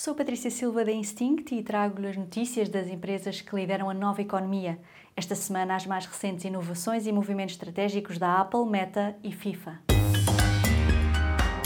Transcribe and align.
Sou 0.00 0.14
Patrícia 0.14 0.48
Silva 0.48 0.84
da 0.84 0.92
Instinct 0.92 1.52
e 1.52 1.60
trago-lhe 1.60 2.06
as 2.06 2.16
notícias 2.16 2.68
das 2.68 2.86
empresas 2.86 3.40
que 3.40 3.56
lideram 3.56 3.90
a 3.90 3.94
nova 3.94 4.22
economia. 4.22 4.78
Esta 5.16 5.34
semana, 5.34 5.74
as 5.74 5.86
mais 5.86 6.06
recentes 6.06 6.44
inovações 6.44 7.04
e 7.04 7.10
movimentos 7.10 7.56
estratégicos 7.56 8.16
da 8.16 8.40
Apple, 8.40 8.64
Meta 8.64 9.16
e 9.24 9.32
FIFA. 9.32 9.80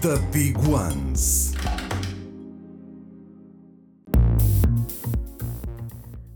The 0.00 0.16
Big 0.32 0.56
Ones. 0.66 1.52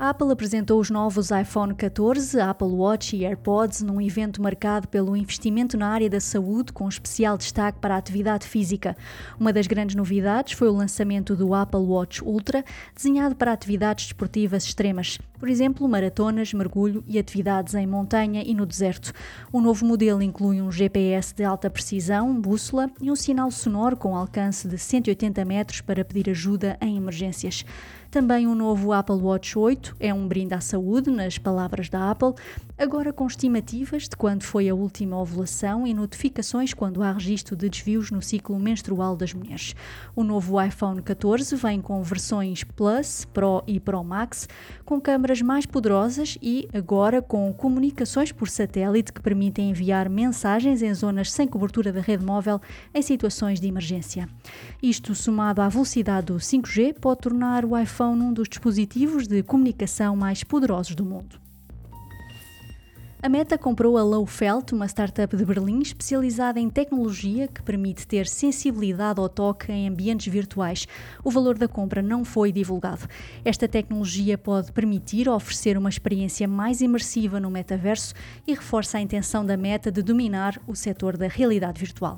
A 0.00 0.08
Apple 0.08 0.32
apresentou 0.32 0.80
os 0.80 0.88
novos 0.88 1.30
iPhone 1.30 1.74
14, 1.74 2.40
Apple 2.40 2.68
Watch 2.68 3.14
e 3.14 3.26
AirPods 3.26 3.82
num 3.82 4.00
evento 4.00 4.40
marcado 4.40 4.88
pelo 4.88 5.14
investimento 5.14 5.76
na 5.76 5.88
área 5.88 6.08
da 6.08 6.18
saúde, 6.18 6.72
com 6.72 6.88
especial 6.88 7.36
destaque 7.36 7.78
para 7.80 7.94
a 7.94 7.98
atividade 7.98 8.48
física. 8.48 8.96
Uma 9.38 9.52
das 9.52 9.66
grandes 9.66 9.94
novidades 9.94 10.54
foi 10.54 10.68
o 10.68 10.74
lançamento 10.74 11.36
do 11.36 11.52
Apple 11.52 11.80
Watch 11.80 12.24
Ultra, 12.24 12.64
desenhado 12.94 13.36
para 13.36 13.52
atividades 13.52 14.06
desportivas 14.06 14.64
extremas, 14.64 15.18
por 15.40 15.48
exemplo, 15.48 15.88
maratonas, 15.88 16.52
mergulho 16.52 17.02
e 17.08 17.18
atividades 17.18 17.74
em 17.74 17.86
montanha 17.86 18.42
e 18.46 18.54
no 18.54 18.66
deserto. 18.66 19.10
O 19.50 19.60
novo 19.60 19.86
modelo 19.86 20.22
inclui 20.22 20.60
um 20.60 20.70
GPS 20.70 21.34
de 21.34 21.42
alta 21.42 21.70
precisão, 21.70 22.38
bússola 22.38 22.90
e 23.00 23.10
um 23.10 23.16
sinal 23.16 23.50
sonoro 23.50 23.96
com 23.96 24.14
alcance 24.14 24.68
de 24.68 24.76
180 24.76 25.42
metros 25.46 25.80
para 25.80 26.04
pedir 26.04 26.28
ajuda 26.28 26.76
em 26.80 26.98
emergências. 26.98 27.64
Também 28.10 28.46
o 28.46 28.50
um 28.50 28.54
novo 28.56 28.92
Apple 28.92 29.16
Watch 29.16 29.56
8 29.56 29.96
é 29.98 30.12
um 30.12 30.26
brinde 30.26 30.52
à 30.52 30.60
saúde, 30.60 31.10
nas 31.10 31.38
palavras 31.38 31.88
da 31.88 32.10
Apple, 32.10 32.34
agora 32.80 33.12
com 33.12 33.26
estimativas 33.26 34.04
de 34.04 34.16
quando 34.16 34.42
foi 34.42 34.66
a 34.66 34.74
última 34.74 35.20
ovulação 35.20 35.86
e 35.86 35.92
notificações 35.92 36.72
quando 36.72 37.02
há 37.02 37.12
registro 37.12 37.54
de 37.54 37.68
desvios 37.68 38.10
no 38.10 38.22
ciclo 38.22 38.58
menstrual 38.58 39.14
das 39.14 39.34
mulheres. 39.34 39.74
O 40.16 40.24
novo 40.24 40.58
iPhone 40.58 41.02
14 41.02 41.54
vem 41.56 41.82
com 41.82 42.02
versões 42.02 42.64
Plus, 42.64 43.26
Pro 43.26 43.62
e 43.66 43.78
Pro 43.78 44.02
Max, 44.02 44.48
com 44.82 44.98
câmaras 44.98 45.42
mais 45.42 45.66
poderosas 45.66 46.38
e 46.40 46.70
agora 46.72 47.20
com 47.20 47.52
comunicações 47.52 48.32
por 48.32 48.48
satélite 48.48 49.12
que 49.12 49.20
permitem 49.20 49.68
enviar 49.68 50.08
mensagens 50.08 50.80
em 50.80 50.94
zonas 50.94 51.30
sem 51.30 51.46
cobertura 51.46 51.92
da 51.92 52.00
rede 52.00 52.24
móvel 52.24 52.62
em 52.94 53.02
situações 53.02 53.60
de 53.60 53.68
emergência. 53.68 54.26
Isto, 54.82 55.14
somado 55.14 55.60
à 55.60 55.68
velocidade 55.68 56.28
do 56.28 56.36
5G, 56.36 56.94
pode 56.98 57.20
tornar 57.20 57.62
o 57.62 57.76
iPhone 57.76 58.22
um 58.22 58.32
dos 58.32 58.48
dispositivos 58.48 59.28
de 59.28 59.42
comunicação 59.42 60.16
mais 60.16 60.42
poderosos 60.42 60.94
do 60.94 61.04
mundo. 61.04 61.49
A 63.22 63.28
Meta 63.28 63.58
comprou 63.58 63.98
a 63.98 64.02
Lowfelt, 64.02 64.72
uma 64.72 64.88
startup 64.88 65.36
de 65.36 65.44
Berlim 65.44 65.82
especializada 65.82 66.58
em 66.58 66.70
tecnologia 66.70 67.46
que 67.48 67.62
permite 67.62 68.06
ter 68.06 68.26
sensibilidade 68.26 69.20
ao 69.20 69.28
toque 69.28 69.70
em 69.70 69.86
ambientes 69.86 70.32
virtuais. 70.32 70.88
O 71.22 71.30
valor 71.30 71.58
da 71.58 71.68
compra 71.68 72.00
não 72.00 72.24
foi 72.24 72.50
divulgado. 72.50 73.06
Esta 73.44 73.68
tecnologia 73.68 74.38
pode 74.38 74.72
permitir 74.72 75.28
oferecer 75.28 75.76
uma 75.76 75.90
experiência 75.90 76.48
mais 76.48 76.80
imersiva 76.80 77.38
no 77.38 77.50
metaverso 77.50 78.14
e 78.46 78.54
reforça 78.54 78.96
a 78.96 79.02
intenção 79.02 79.44
da 79.44 79.54
Meta 79.54 79.92
de 79.92 80.00
dominar 80.00 80.58
o 80.66 80.74
setor 80.74 81.18
da 81.18 81.28
realidade 81.28 81.78
virtual. 81.78 82.16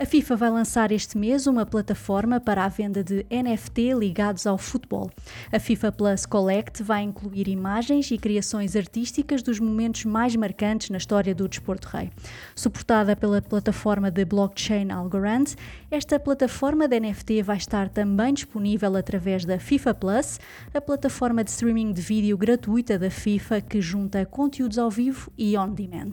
A 0.00 0.06
FIFA 0.06 0.36
vai 0.36 0.50
lançar 0.50 0.92
este 0.92 1.18
mês 1.18 1.48
uma 1.48 1.66
plataforma 1.66 2.38
para 2.38 2.64
a 2.64 2.68
venda 2.68 3.02
de 3.02 3.26
NFT 3.32 3.94
ligados 3.98 4.46
ao 4.46 4.56
futebol. 4.56 5.10
A 5.50 5.58
FIFA 5.58 5.90
Plus 5.90 6.24
Collect 6.24 6.84
vai 6.84 7.02
incluir 7.02 7.48
imagens 7.48 8.08
e 8.12 8.16
criações 8.16 8.76
artísticas 8.76 9.42
dos 9.42 9.58
momentos 9.58 10.04
mais 10.04 10.36
marcantes 10.36 10.90
na 10.90 10.98
história 10.98 11.34
do 11.34 11.48
desporto 11.48 11.88
rei. 11.88 12.12
Suportada 12.54 13.16
pela 13.16 13.42
plataforma 13.42 14.08
de 14.08 14.24
blockchain 14.24 14.92
Algorand, 14.92 15.56
esta 15.90 16.20
plataforma 16.20 16.86
de 16.86 17.00
NFT 17.00 17.42
vai 17.42 17.56
estar 17.56 17.88
também 17.88 18.32
disponível 18.32 18.94
através 18.94 19.44
da 19.44 19.58
FIFA 19.58 19.94
Plus, 19.94 20.38
a 20.72 20.80
plataforma 20.80 21.42
de 21.42 21.50
streaming 21.50 21.92
de 21.92 22.00
vídeo 22.00 22.38
gratuita 22.38 23.00
da 23.00 23.10
FIFA 23.10 23.60
que 23.62 23.80
junta 23.80 24.24
conteúdos 24.24 24.78
ao 24.78 24.92
vivo 24.92 25.32
e 25.36 25.58
on 25.58 25.70
demand. 25.72 26.12